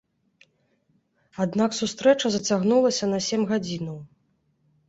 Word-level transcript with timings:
Аднак 1.45 1.77
сустрэча 1.81 2.27
зацягнулася 2.37 3.05
на 3.15 3.19
сем 3.27 3.41
гадзінаў. 3.53 3.97